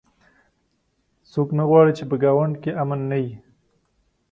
څوک 1.31 1.49
نه 1.57 1.63
غواړي 1.69 1.91
چې 1.97 2.03
په 2.09 2.15
ګاونډ 2.23 2.53
کې 2.63 2.71
امن 2.81 2.99
نه 3.11 3.17
وي 3.23 3.33